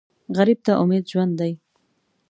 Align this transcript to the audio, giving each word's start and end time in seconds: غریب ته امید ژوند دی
غریب 0.37 0.59
ته 0.65 0.71
امید 0.83 1.03
ژوند 1.11 1.33
دی 1.39 1.53